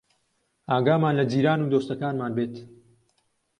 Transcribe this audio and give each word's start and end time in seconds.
ئاگامان 0.71 1.13
لە 1.19 1.25
جیران 1.31 1.59
و 1.61 1.69
دۆستەکانمان 1.73 2.31
بێت 2.37 2.55